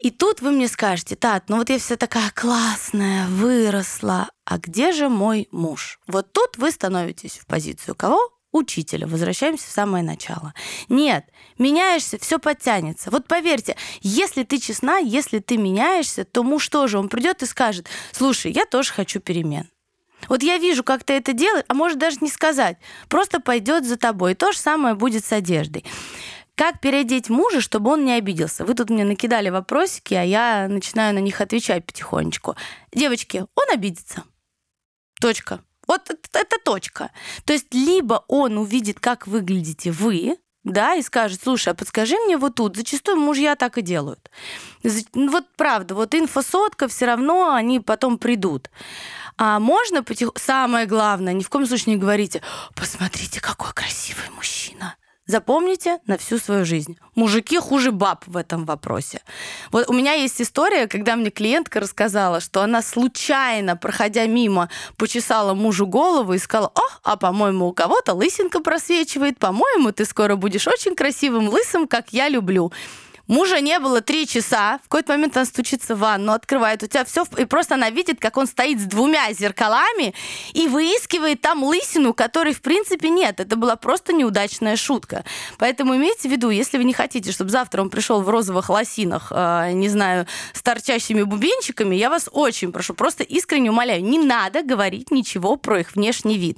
И 0.01 0.09
тут 0.09 0.41
вы 0.41 0.49
мне 0.49 0.67
скажете, 0.67 1.15
Тат, 1.15 1.47
ну 1.47 1.57
вот 1.57 1.69
я 1.69 1.77
вся 1.77 1.95
такая 1.95 2.31
классная, 2.33 3.27
выросла, 3.27 4.29
а 4.45 4.57
где 4.57 4.93
же 4.93 5.09
мой 5.09 5.47
муж? 5.51 5.99
Вот 6.07 6.33
тут 6.33 6.57
вы 6.57 6.71
становитесь 6.71 7.37
в 7.37 7.45
позицию 7.45 7.95
кого? 7.95 8.19
учителя. 8.51 9.07
Возвращаемся 9.07 9.67
в 9.67 9.71
самое 9.71 10.03
начало. 10.03 10.53
Нет, 10.89 11.25
меняешься, 11.57 12.17
все 12.17 12.37
подтянется. 12.37 13.09
Вот 13.09 13.25
поверьте, 13.25 13.77
если 14.01 14.43
ты 14.43 14.57
честна, 14.57 14.97
если 14.97 15.39
ты 15.39 15.57
меняешься, 15.57 16.25
то 16.25 16.43
муж 16.43 16.67
тоже, 16.67 16.99
он 16.99 17.07
придет 17.07 17.41
и 17.43 17.45
скажет, 17.45 17.87
слушай, 18.11 18.51
я 18.51 18.65
тоже 18.65 18.91
хочу 18.91 19.21
перемен. 19.21 19.69
Вот 20.27 20.43
я 20.43 20.57
вижу, 20.57 20.83
как 20.83 21.03
ты 21.03 21.13
это 21.13 21.33
делаешь, 21.33 21.65
а 21.67 21.73
может 21.73 21.97
даже 21.97 22.17
не 22.21 22.29
сказать. 22.29 22.77
Просто 23.07 23.39
пойдет 23.39 23.85
за 23.85 23.97
тобой. 23.97 24.33
И 24.33 24.35
то 24.35 24.51
же 24.51 24.57
самое 24.57 24.95
будет 24.95 25.25
с 25.25 25.31
одеждой. 25.31 25.85
Как 26.61 26.79
переодеть 26.79 27.27
мужа, 27.27 27.59
чтобы 27.59 27.89
он 27.89 28.05
не 28.05 28.13
обиделся? 28.13 28.63
Вы 28.63 28.75
тут 28.75 28.91
мне 28.91 29.03
накидали 29.03 29.49
вопросики, 29.49 30.13
а 30.13 30.21
я 30.21 30.67
начинаю 30.69 31.11
на 31.15 31.17
них 31.17 31.41
отвечать 31.41 31.83
потихонечку. 31.87 32.55
Девочки, 32.93 33.47
он 33.55 33.73
обидится. 33.73 34.25
Точка. 35.19 35.61
Вот 35.87 36.07
это, 36.07 36.37
это 36.37 36.57
точка. 36.63 37.09
То 37.45 37.53
есть 37.53 37.73
либо 37.73 38.25
он 38.27 38.59
увидит, 38.59 38.99
как 38.99 39.25
выглядите 39.25 39.89
вы, 39.89 40.37
да, 40.63 40.93
и 40.93 41.01
скажет, 41.01 41.41
слушай, 41.43 41.69
а 41.69 41.73
подскажи 41.73 42.15
мне 42.19 42.37
вот 42.37 42.53
тут. 42.53 42.75
Зачастую 42.75 43.17
мужья 43.17 43.55
так 43.55 43.79
и 43.79 43.81
делают. 43.81 44.29
Ну, 45.15 45.31
вот 45.31 45.45
правда, 45.57 45.95
вот 45.95 46.13
инфосотка, 46.13 46.87
все 46.87 47.07
равно 47.07 47.55
они 47.55 47.79
потом 47.79 48.19
придут. 48.19 48.69
А 49.35 49.59
можно 49.59 50.03
потихоньку... 50.03 50.39
Самое 50.39 50.85
главное, 50.85 51.33
ни 51.33 51.41
в 51.41 51.49
коем 51.49 51.65
случае 51.65 51.95
не 51.95 51.99
говорите, 51.99 52.43
посмотрите, 52.75 53.41
какой 53.41 53.73
красивый 53.73 54.29
мужчина. 54.35 54.95
Запомните 55.31 55.99
на 56.07 56.17
всю 56.17 56.39
свою 56.39 56.65
жизнь. 56.65 56.97
Мужики 57.15 57.57
хуже 57.57 57.93
баб 57.93 58.25
в 58.27 58.35
этом 58.35 58.65
вопросе. 58.65 59.21
Вот 59.71 59.89
у 59.89 59.93
меня 59.93 60.11
есть 60.11 60.41
история, 60.41 60.87
когда 60.87 61.15
мне 61.15 61.29
клиентка 61.29 61.79
рассказала, 61.79 62.41
что 62.41 62.61
она 62.61 62.81
случайно, 62.81 63.77
проходя 63.77 64.25
мимо, 64.25 64.69
почесала 64.97 65.53
мужу 65.53 65.87
голову 65.87 66.33
и 66.33 66.37
сказала, 66.37 66.73
о, 66.75 66.81
а 67.03 67.15
по-моему, 67.15 67.67
у 67.67 67.73
кого-то 67.73 68.13
лысинка 68.13 68.59
просвечивает, 68.59 69.39
по-моему, 69.39 69.93
ты 69.93 70.03
скоро 70.03 70.35
будешь 70.35 70.67
очень 70.67 70.97
красивым 70.97 71.47
лысым, 71.47 71.87
как 71.87 72.11
я 72.11 72.27
люблю. 72.27 72.73
Мужа 73.27 73.61
не 73.61 73.79
было 73.79 74.01
три 74.01 74.27
часа. 74.27 74.79
В 74.79 74.89
какой-то 74.89 75.13
момент 75.13 75.37
она 75.37 75.45
стучится 75.45 75.95
в 75.95 75.99
ванну, 75.99 76.33
открывает. 76.33 76.83
У 76.83 76.87
тебя 76.87 77.05
все... 77.05 77.25
И 77.37 77.45
просто 77.45 77.75
она 77.75 77.89
видит, 77.89 78.19
как 78.19 78.37
он 78.37 78.47
стоит 78.47 78.79
с 78.79 78.83
двумя 78.83 79.31
зеркалами 79.33 80.13
и 80.53 80.67
выискивает 80.67 81.41
там 81.41 81.63
лысину, 81.63 82.13
которой, 82.13 82.53
в 82.53 82.61
принципе, 82.61 83.09
нет. 83.09 83.39
Это 83.39 83.55
была 83.55 83.75
просто 83.75 84.13
неудачная 84.13 84.75
шутка. 84.75 85.23
Поэтому 85.57 85.95
имейте 85.95 86.27
в 86.27 86.31
виду, 86.31 86.49
если 86.49 86.77
вы 86.77 86.83
не 86.83 86.93
хотите, 86.93 87.31
чтобы 87.31 87.49
завтра 87.49 87.81
он 87.81 87.89
пришел 87.89 88.21
в 88.21 88.29
розовых 88.29 88.69
лосинах, 88.69 89.31
э, 89.31 89.71
не 89.73 89.89
знаю, 89.89 90.27
с 90.53 90.61
торчащими 90.61 91.23
бубенчиками, 91.23 91.95
я 91.95 92.09
вас 92.09 92.29
очень 92.31 92.71
прошу, 92.71 92.93
просто 92.93 93.23
искренне 93.23 93.69
умоляю, 93.71 94.03
не 94.03 94.19
надо 94.19 94.63
говорить 94.63 95.11
ничего 95.11 95.55
про 95.55 95.79
их 95.79 95.95
внешний 95.95 96.37
вид. 96.37 96.57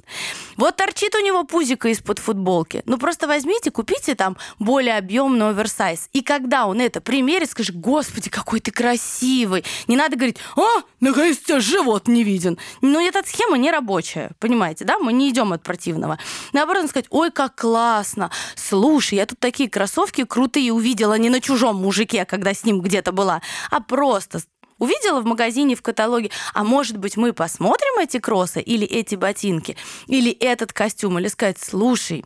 Вот 0.56 0.76
торчит 0.76 1.14
у 1.14 1.20
него 1.20 1.44
пузико 1.44 1.88
из-под 1.88 2.18
футболки. 2.18 2.82
Ну, 2.86 2.98
просто 2.98 3.26
возьмите, 3.26 3.70
купите 3.70 4.14
там 4.14 4.36
более 4.58 4.96
объемный 4.96 5.50
оверсайз. 5.50 6.08
И 6.12 6.22
когда 6.22 6.53
он 6.62 6.80
это 6.80 7.00
примерит, 7.00 7.50
скажи, 7.50 7.72
господи, 7.72 8.30
какой 8.30 8.60
ты 8.60 8.70
красивый. 8.70 9.64
Не 9.88 9.96
надо 9.96 10.16
говорить, 10.16 10.38
а, 10.56 10.82
наконец 11.00 11.38
у 11.50 11.60
живот 11.60 12.08
не 12.08 12.22
виден. 12.24 12.58
Но 12.80 13.00
эта 13.00 13.22
схема 13.26 13.58
не 13.58 13.70
рабочая, 13.70 14.30
понимаете, 14.38 14.84
да? 14.84 14.98
Мы 14.98 15.12
не 15.12 15.30
идем 15.30 15.52
от 15.52 15.62
противного. 15.62 16.18
Наоборот, 16.52 16.88
сказать, 16.88 17.06
ой, 17.10 17.30
как 17.30 17.56
классно. 17.56 18.30
Слушай, 18.54 19.16
я 19.16 19.26
тут 19.26 19.40
такие 19.40 19.68
кроссовки 19.68 20.24
крутые 20.24 20.72
увидела 20.72 21.18
не 21.18 21.30
на 21.30 21.40
чужом 21.40 21.76
мужике, 21.76 22.24
когда 22.24 22.54
с 22.54 22.64
ним 22.64 22.80
где-то 22.80 23.12
была, 23.12 23.42
а 23.70 23.80
просто 23.80 24.40
увидела 24.78 25.20
в 25.20 25.24
магазине, 25.24 25.74
в 25.74 25.82
каталоге, 25.82 26.30
а 26.52 26.64
может 26.64 26.96
быть, 26.96 27.16
мы 27.16 27.32
посмотрим 27.32 27.98
эти 28.00 28.18
кроссы 28.18 28.60
или 28.60 28.86
эти 28.86 29.14
ботинки, 29.14 29.76
или 30.06 30.30
этот 30.30 30.72
костюм, 30.72 31.18
или 31.18 31.28
сказать, 31.28 31.58
слушай, 31.60 32.24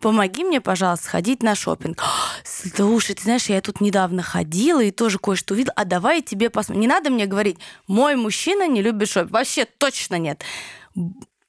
помоги 0.00 0.44
мне, 0.44 0.60
пожалуйста, 0.60 1.06
сходить 1.06 1.42
на 1.42 1.54
шопинг. 1.54 2.02
Слушай, 2.44 3.14
ты 3.14 3.22
знаешь, 3.22 3.46
я 3.46 3.60
тут 3.60 3.80
недавно 3.80 4.22
ходила 4.22 4.82
и 4.82 4.90
тоже 4.90 5.18
кое-что 5.18 5.54
увидела, 5.54 5.74
а 5.76 5.84
давай 5.84 6.22
тебе 6.22 6.50
посмотрим. 6.50 6.80
Не 6.80 6.88
надо 6.88 7.10
мне 7.10 7.26
говорить, 7.26 7.58
мой 7.86 8.16
мужчина 8.16 8.68
не 8.68 8.82
любит 8.82 9.08
шопинг. 9.08 9.32
Вообще 9.32 9.64
точно 9.64 10.18
нет. 10.18 10.42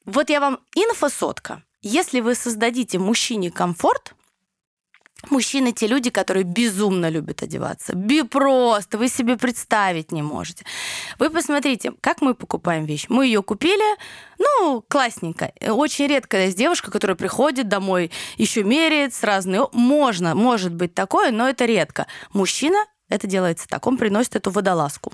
Вот 0.05 0.29
я 0.29 0.39
вам 0.39 0.59
инфосотка. 0.75 1.63
Если 1.81 2.19
вы 2.19 2.33
создадите 2.33 2.97
мужчине 2.97 3.51
комфорт, 3.51 4.14
Мужчины 5.29 5.71
те 5.71 5.87
люди, 5.87 6.09
которые 6.09 6.43
безумно 6.43 7.09
любят 7.09 7.41
одеваться. 7.41 7.95
Би 7.95 8.23
просто, 8.23 8.97
вы 8.97 9.07
себе 9.07 9.37
представить 9.37 10.11
не 10.11 10.21
можете. 10.21 10.65
Вы 11.17 11.29
посмотрите, 11.29 11.93
как 12.01 12.21
мы 12.21 12.35
покупаем 12.35 12.85
вещь. 12.85 13.05
Мы 13.09 13.25
ее 13.25 13.41
купили, 13.41 13.97
ну, 14.37 14.83
классненько. 14.87 15.51
Очень 15.67 16.07
редко 16.07 16.37
есть 16.37 16.57
девушка, 16.57 16.91
которая 16.91 17.15
приходит 17.15 17.67
домой, 17.67 18.11
еще 18.37 18.63
меряет 18.63 19.13
с 19.13 19.23
разные. 19.23 19.67
Можно, 19.73 20.35
может 20.35 20.73
быть 20.73 20.93
такое, 20.93 21.31
но 21.31 21.49
это 21.49 21.65
редко. 21.65 22.05
Мужчина 22.33 22.77
это 23.09 23.27
делается 23.27 23.67
так, 23.67 23.85
он 23.87 23.97
приносит 23.97 24.35
эту 24.35 24.51
водолазку. 24.51 25.13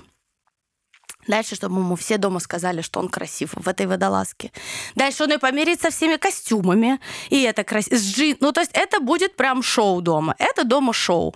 Дальше, 1.26 1.54
чтобы 1.54 1.78
ему 1.78 1.96
все 1.96 2.18
дома 2.18 2.40
сказали, 2.40 2.82
что 2.82 3.00
он 3.00 3.08
красив 3.08 3.52
в 3.54 3.68
этой 3.68 3.86
водолазке. 3.86 4.50
Дальше 4.94 5.24
он 5.24 5.32
и 5.32 5.38
померяет 5.38 5.80
со 5.80 5.90
всеми 5.90 6.16
костюмами. 6.16 7.00
И 7.30 7.42
это 7.42 7.64
красиво. 7.64 7.96
Джин... 7.96 8.36
Ну, 8.40 8.52
то 8.52 8.60
есть 8.60 8.72
это 8.74 9.00
будет 9.00 9.36
прям 9.36 9.62
шоу 9.62 10.00
дома. 10.00 10.34
Это 10.38 10.64
дома 10.64 10.92
шоу. 10.92 11.34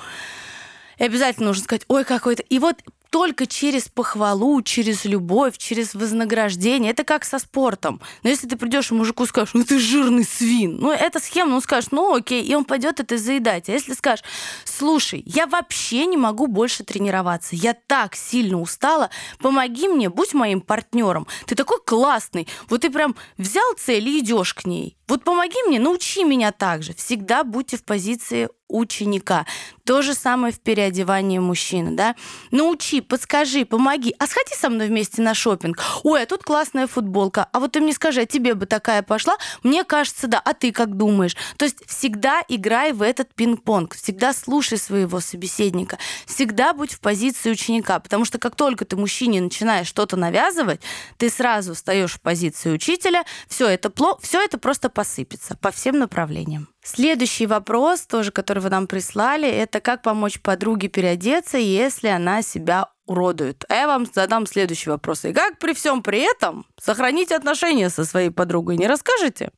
И 0.99 1.05
обязательно 1.05 1.49
нужно 1.49 1.65
сказать, 1.65 1.85
ой, 1.89 2.05
какой-то... 2.05 2.43
И 2.43 2.59
вот 2.59 2.83
только 3.11 3.47
через 3.47 3.89
похвалу, 3.89 4.63
через 4.63 5.05
любовь, 5.05 5.59
через 5.59 5.95
вознаграждение. 5.95 6.93
Это 6.93 7.05
как 7.05 7.25
со 7.25 7.39
спортом. 7.39 8.01
Но 8.23 8.31
если 8.31 8.47
ты 8.47 8.57
придешь 8.57 8.91
мужику 8.91 9.25
и 9.25 9.27
скажешь, 9.27 9.55
ну 9.55 9.65
ты 9.65 9.79
жирный 9.79 10.25
свин, 10.25 10.77
ну 10.77 10.91
эта 10.91 11.21
схема, 11.21 11.53
ну 11.53 11.61
скажешь, 11.61 11.91
ну 11.91 12.15
окей, 12.15 12.43
и 12.43 12.55
он 12.55 12.65
пойдет 12.65 13.01
это 13.01 13.19
заедать. 13.19 13.69
А 13.69 13.73
если 13.73 13.95
скажешь, 13.95 14.25
слушай, 14.65 15.23
я 15.27 15.47
вообще 15.47 16.07
не 16.07 16.17
могу 16.17 16.47
больше 16.47 16.85
тренироваться, 16.85 17.57
я 17.57 17.75
так 17.75 18.17
сильно 18.17 18.61
устала, 18.61 19.11
помоги 19.39 19.89
мне, 19.89 20.09
будь 20.09 20.35
моим 20.35 20.61
партнером. 20.61 21.27
Ты 21.47 21.55
такой 21.55 21.79
классный, 21.85 22.49
вот 22.69 22.83
ты 22.83 22.91
прям 22.91 23.17
взял 23.39 23.65
цель 23.79 24.09
и 24.09 24.21
идешь 24.21 24.55
к 24.55 24.67
ней. 24.67 24.97
Вот 25.09 25.23
помоги 25.25 25.63
мне, 25.67 25.79
научи 25.79 26.25
меня 26.25 26.53
так 26.53 26.83
же. 26.83 26.93
Всегда 26.95 27.45
будьте 27.45 27.77
в 27.77 27.85
позиции 27.85 28.49
ученика. 28.69 29.47
То 29.85 30.03
же 30.03 30.15
самое 30.15 30.53
в 30.53 30.59
переодевании 30.59 31.39
мужчины, 31.39 31.93
да? 31.93 32.17
Научи, 32.51 33.01
подскажи, 33.01 33.65
помоги. 33.65 34.15
А 34.19 34.27
сходи 34.27 34.55
со 34.55 34.69
мной 34.69 34.89
вместе 34.89 35.23
на 35.23 35.35
шопинг. 35.35 35.81
Ой, 36.03 36.23
а 36.23 36.27
тут 36.27 36.43
классная 36.43 36.89
футболка. 36.89 37.49
А 37.53 37.61
вот 37.61 37.73
ты 37.73 37.81
мне 37.81 37.93
скажи, 37.93 38.23
а 38.23 38.27
тебе 38.27 38.55
бы 38.55 38.67
такая 38.67 39.03
пошла? 39.03 39.37
Мне 39.63 39.85
кажется, 39.85 40.27
да. 40.27 40.41
А 40.45 40.53
ты 40.55 40.73
как 40.73 40.97
думаешь? 40.97 41.37
То 41.57 41.65
есть 41.65 41.87
всегда 41.87 42.43
играй 42.49 42.93
в 42.93 43.03
этот 43.03 43.33
пинг-понг. 43.35 43.95
Всегда 43.95 44.33
слушай 44.33 44.79
своего 44.79 45.21
собеседника. 45.21 45.99
Всегда 46.27 46.73
будь 46.73 46.93
в 46.93 47.01
позиции 47.01 47.53
ученика. 47.53 48.01
Потому 48.01 48.25
что 48.25 48.39
как 48.39 48.57
только 48.57 48.85
ты 48.85 48.97
мужчине 48.97 49.41
начинаешь 49.41 49.87
что-то 49.87 50.17
навязывать, 50.17 50.81
ты 51.19 51.31
сразу 51.31 51.75
встаешь 51.75 52.15
в 52.15 52.21
позицию 52.21 52.75
учителя. 52.75 53.25
Все 53.47 53.69
это 53.69 53.91
плохо, 53.91 54.21
все 54.23 54.43
это 54.43 54.59
просто 54.59 54.89
посыпется 54.97 55.55
по 55.55 55.71
всем 55.71 55.99
направлениям. 55.99 56.69
Следующий 56.83 57.47
вопрос, 57.47 58.07
тоже, 58.07 58.33
который 58.33 58.61
вы 58.61 58.71
нам 58.71 58.87
прислали, 58.87 59.47
это 59.47 59.81
как 59.81 60.01
помочь 60.01 60.41
подруге 60.41 60.89
переодеться, 60.89 61.59
если 61.59 62.09
она 62.09 62.41
себя 62.41 62.89
уродует. 63.05 63.67
А 63.69 63.75
я 63.75 63.87
вам 63.87 64.07
задам 64.07 64.47
следующий 64.47 64.89
вопрос. 64.89 65.27
И 65.27 65.35
как 65.35 65.59
при 65.59 65.75
всем 65.75 66.03
при 66.03 66.21
этом 66.21 66.65
сохранить 66.81 67.31
отношения 67.31 67.91
со 67.91 68.07
своей 68.07 68.31
подругой, 68.31 68.79
не 68.79 68.87
расскажете? 68.87 69.51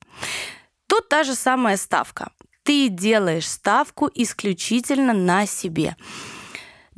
Тут 0.88 1.08
та 1.08 1.22
же 1.22 1.36
самая 1.36 1.76
ставка. 1.76 2.32
ты 2.64 2.88
делаешь 2.88 3.48
ставку 3.48 4.10
исключительно 4.14 5.12
на 5.12 5.46
себе. 5.46 5.96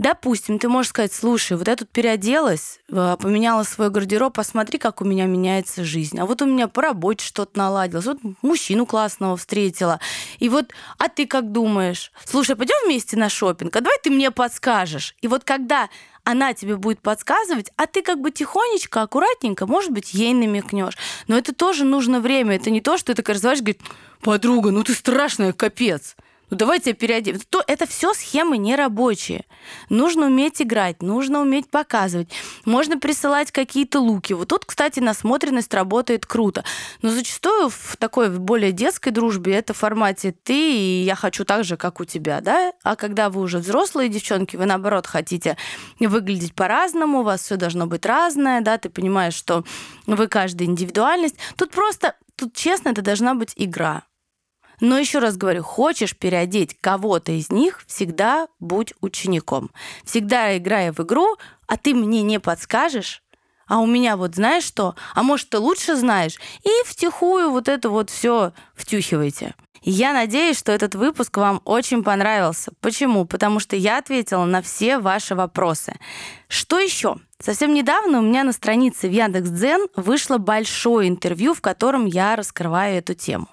Допустим, 0.01 0.59
ты 0.59 0.67
можешь 0.67 0.89
сказать, 0.89 1.13
слушай, 1.13 1.59
вот 1.59 1.69
я 1.69 1.77
тут 1.77 1.91
переоделась, 1.91 2.81
э, 2.91 3.17
поменяла 3.21 3.65
свой 3.65 3.91
гардероб, 3.91 4.33
посмотри, 4.33 4.79
как 4.79 5.03
у 5.03 5.05
меня 5.05 5.27
меняется 5.27 5.85
жизнь. 5.85 6.19
А 6.19 6.25
вот 6.25 6.41
у 6.41 6.47
меня 6.47 6.69
по 6.69 6.81
работе 6.81 7.23
что-то 7.23 7.59
наладилось, 7.59 8.07
вот 8.07 8.17
мужчину 8.41 8.87
классного 8.87 9.37
встретила. 9.37 10.01
И 10.39 10.49
вот, 10.49 10.73
а 10.97 11.11
ты 11.11 11.27
как 11.27 11.53
думаешь? 11.53 12.13
Слушай, 12.25 12.57
пойдем 12.57 12.77
вместе 12.87 13.19
на 13.19 13.29
шопинг, 13.29 13.77
а 13.77 13.83
давай 13.83 13.99
ты 14.03 14.09
мне 14.09 14.31
подскажешь. 14.31 15.15
И 15.21 15.29
вот 15.29 15.45
когда 15.45 15.91
она 16.25 16.55
тебе 16.55 16.77
будет 16.77 17.03
подсказывать, 17.03 17.71
а 17.77 17.87
ты 17.87 18.01
как 18.01 18.23
бы 18.23 18.31
тихонечко, 18.31 19.03
аккуратненько, 19.03 19.67
может 19.67 19.91
быть, 19.91 20.15
ей 20.15 20.33
намекнешь. 20.33 20.97
Но 21.29 21.37
это 21.37 21.55
тоже 21.55 21.85
нужно 21.85 22.21
время. 22.21 22.57
Это 22.57 22.71
не 22.71 22.81
то, 22.81 22.97
что 22.97 23.15
ты 23.15 23.23
развиваешь, 23.31 23.59
говорит, 23.59 23.83
подруга, 24.23 24.71
ну 24.71 24.83
ты 24.83 24.95
страшная, 24.95 25.53
капец 25.53 26.17
ну 26.51 26.57
давайте 26.57 26.93
переоденем. 26.93 27.41
То, 27.49 27.63
это 27.67 27.87
все 27.87 28.13
схемы 28.15 28.59
нерабочие. 28.59 29.45
Нужно 29.89 30.27
уметь 30.27 30.61
играть, 30.61 31.03
нужно 31.03 31.41
уметь 31.41 31.71
показывать. 31.71 32.29
Можно 32.65 32.99
присылать 32.99 33.53
какие-то 33.53 34.01
луки. 34.01 34.33
Вот 34.33 34.49
тут, 34.49 34.65
кстати, 34.65 35.01
насмотренность 35.01 35.73
работает 35.73 36.27
круто. 36.27 36.65
Но 37.03 37.11
зачастую 37.11 37.71
в 37.71 37.97
такой 37.99 38.31
более 38.31 38.73
детской 38.73 39.11
дружбе 39.11 39.55
это 39.55 39.75
в 39.75 39.79
формате 39.79 40.35
ты 40.43 40.71
и 40.71 41.03
я 41.03 41.15
хочу 41.15 41.45
так 41.45 41.65
же, 41.65 41.77
как 41.77 42.01
у 42.01 42.05
тебя, 42.05 42.41
да? 42.41 42.73
А 42.83 42.97
когда 42.97 43.31
вы 43.31 43.41
уже 43.41 43.59
взрослые 43.59 44.09
девчонки, 44.09 44.57
вы 44.57 44.67
наоборот 44.67 45.07
хотите 45.07 45.57
выглядеть 45.99 46.55
по-разному, 46.55 47.21
у 47.21 47.23
вас 47.23 47.43
все 47.43 47.57
должно 47.57 47.87
быть 47.87 48.07
разное, 48.07 48.61
да, 48.61 48.79
ты 48.79 48.89
понимаешь, 48.89 49.35
что 49.35 49.65
вы 50.07 50.27
каждая 50.27 50.69
индивидуальность. 50.69 51.37
Тут 51.57 51.71
просто, 51.71 52.17
тут 52.37 52.55
честно, 52.55 52.91
это 52.91 53.03
должна 53.03 53.35
быть 53.35 53.53
игра. 53.57 54.03
Но 54.81 54.99
еще 54.99 55.19
раз 55.19 55.37
говорю, 55.37 55.63
хочешь 55.63 56.17
переодеть 56.17 56.77
кого-то 56.81 57.33
из 57.33 57.51
них, 57.51 57.83
всегда 57.87 58.49
будь 58.59 58.95
учеником. 59.01 59.71
Всегда 60.05 60.57
играя 60.57 60.93
в 60.93 61.01
игру, 61.01 61.37
а 61.67 61.77
ты 61.77 61.95
мне 61.95 62.23
не 62.23 62.41
подскажешь, 62.41 63.23
а 63.67 63.79
у 63.79 63.87
меня 63.87 64.17
вот 64.17 64.35
знаешь 64.35 64.65
что, 64.65 64.97
а 65.15 65.23
может 65.23 65.51
ты 65.51 65.59
лучше 65.59 65.95
знаешь, 65.95 66.39
и 66.65 66.71
втихую 66.85 67.51
вот 67.51 67.69
это 67.69 67.89
вот 67.89 68.11
все 68.11 68.53
втюхивайте. 68.75 69.55
Я 69.83 70.13
надеюсь, 70.13 70.59
что 70.59 70.73
этот 70.73 70.95
выпуск 70.95 71.37
вам 71.39 71.63
очень 71.65 72.03
понравился. 72.03 72.73
Почему? 72.81 73.25
Потому 73.25 73.61
что 73.61 73.77
я 73.77 73.99
ответила 73.99 74.45
на 74.45 74.61
все 74.61 74.99
ваши 74.99 75.35
вопросы. 75.35 75.95
Что 76.49 76.79
еще? 76.79 77.17
Совсем 77.39 77.73
недавно 77.73 78.19
у 78.19 78.23
меня 78.23 78.45
на 78.45 78.53
странице 78.53 79.09
в 79.09 79.13
Яндекс.Дзен 79.13 79.89
вышло 79.97 80.37
большое 80.37 81.09
интервью, 81.09 81.55
в 81.55 81.63
котором 81.63 82.05
я 82.05 82.37
раскрываю 82.37 82.99
эту 82.99 83.15
тему. 83.15 83.49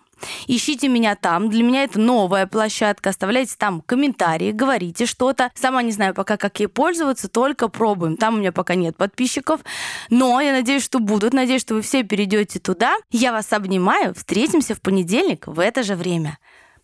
Ищите 0.47 0.87
меня 0.87 1.15
там. 1.15 1.49
Для 1.49 1.63
меня 1.63 1.83
это 1.83 1.99
новая 1.99 2.47
площадка. 2.47 3.09
Оставляйте 3.09 3.55
там 3.57 3.81
комментарии, 3.81 4.51
говорите 4.51 5.05
что-то. 5.05 5.51
Сама 5.55 5.81
не 5.81 5.91
знаю 5.91 6.13
пока, 6.13 6.37
как 6.37 6.59
ей 6.59 6.67
пользоваться, 6.67 7.27
только 7.27 7.67
пробуем. 7.67 8.17
Там 8.17 8.35
у 8.35 8.37
меня 8.37 8.51
пока 8.51 8.75
нет 8.75 8.97
подписчиков. 8.97 9.61
Но 10.09 10.39
я 10.41 10.51
надеюсь, 10.51 10.83
что 10.83 10.99
будут. 10.99 11.33
Надеюсь, 11.33 11.61
что 11.61 11.75
вы 11.75 11.81
все 11.81 12.03
перейдете 12.03 12.59
туда. 12.59 12.95
Я 13.11 13.31
вас 13.31 13.51
обнимаю. 13.53 14.13
Встретимся 14.13 14.75
в 14.75 14.81
понедельник 14.81 15.47
в 15.47 15.59
это 15.59 15.83
же 15.83 15.95
время. 15.95 16.37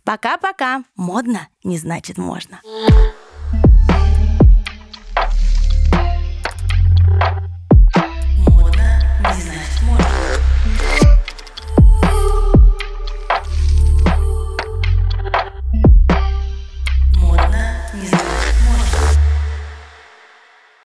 Пока-пока. 0.03 0.83
Модно 0.95 1.47
не 1.63 1.77
значит 1.77 2.17
можно. 2.17 2.59